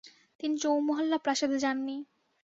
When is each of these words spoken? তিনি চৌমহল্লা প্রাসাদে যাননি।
তিনি 0.39 0.55
চৌমহল্লা 0.57 1.17
প্রাসাদে 1.17 1.57
যাননি। 1.59 1.97